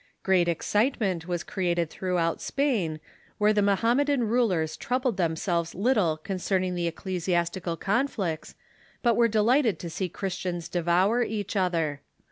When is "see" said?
9.91-10.09